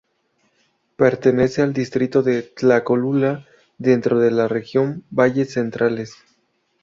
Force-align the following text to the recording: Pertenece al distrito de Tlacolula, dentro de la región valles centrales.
Pertenece 0.95 1.61
al 1.61 1.73
distrito 1.73 2.23
de 2.23 2.41
Tlacolula, 2.41 3.45
dentro 3.77 4.17
de 4.19 4.31
la 4.31 4.47
región 4.47 5.03
valles 5.11 5.53
centrales. 5.53 6.15